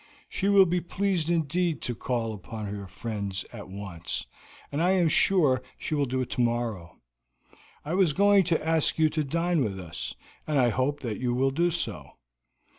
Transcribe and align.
She 0.27 0.49
will 0.49 0.65
be 0.65 0.81
pleased 0.81 1.29
indeed 1.29 1.79
to 1.83 1.93
call 1.93 2.33
upon 2.33 2.73
your 2.75 2.87
friends 2.87 3.45
at 3.53 3.69
once, 3.69 4.25
and 4.71 4.81
I 4.81 4.93
am 4.93 5.07
sure 5.07 5.61
she 5.77 5.93
will 5.93 6.07
do 6.07 6.21
so 6.21 6.25
tomorrow. 6.25 6.97
I 7.85 7.93
was 7.93 8.11
going 8.11 8.43
to 8.45 8.67
ask 8.67 8.97
you 8.97 9.11
to 9.11 9.23
dine 9.23 9.63
with 9.63 9.79
us, 9.79 10.15
and 10.47 10.57
I 10.57 10.69
hope 10.69 11.01
that 11.01 11.19
you 11.19 11.35
will 11.35 11.51
do 11.51 11.69
so. 11.69 12.13